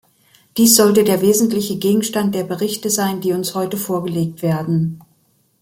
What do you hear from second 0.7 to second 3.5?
sollte der wesentliche Gegenstand der Berichte sein, die